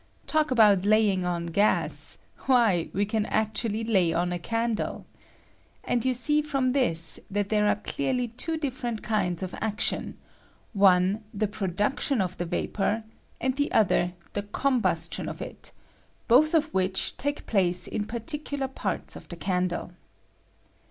[0.25, 2.17] Talk about laying on gas—
[2.47, 5.05] why, we can actually lay on a candle 1
[5.83, 7.67] And you see from this that theTa DISTBIBUTIOH OF HEAT IN A FLAME.
[7.67, 10.17] 1 are clearly two different kinds of action—
[10.73, 13.03] one the proditction of the vapor,
[13.39, 15.71] and the other the I combustion of it—
[16.27, 19.91] both of which take place in portdcuiar parts of the candle.